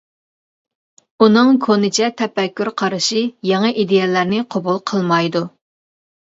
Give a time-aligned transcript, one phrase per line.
[1.25, 5.45] ئۇنىڭ كونىچە تەپەككۇر قارىشى يېڭى ئىدىيەلەرنى قوبۇل قىلمايدۇ.